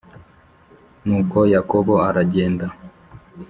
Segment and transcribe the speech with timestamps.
[1.05, 2.65] Nuko Yakobo aragenda